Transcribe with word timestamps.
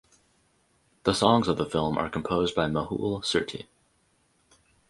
The 1.03 1.13
songs 1.13 1.47
of 1.47 1.57
the 1.57 1.65
film 1.67 1.95
are 1.95 2.09
composed 2.09 2.55
by 2.55 2.65
Mehul 2.65 3.21
Surti. 3.23 3.67